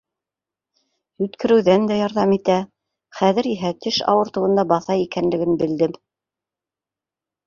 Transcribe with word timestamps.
Йүткереүҙән 1.23 1.83
дә 1.91 1.97
ярҙам 1.97 2.31
итә, 2.37 2.55
хәҙер 3.19 3.49
иһә 3.49 3.71
теш 3.87 3.99
ауыртыуын 4.13 4.57
да 4.61 4.65
баҫа 4.73 4.97
икәнлеген 5.03 5.61
белдем. 5.61 5.95